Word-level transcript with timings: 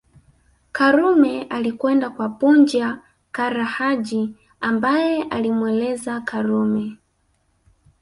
Karume 0.71 1.43
alikwenda 1.43 2.09
kwa 2.09 2.29
Punja 2.29 2.99
Kara 3.31 3.65
Haji 3.65 4.35
ambaye 4.61 5.23
alimweleza 5.23 6.21
Karume 6.21 6.97